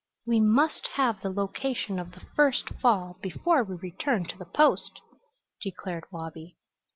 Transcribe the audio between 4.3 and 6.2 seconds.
the Post," declared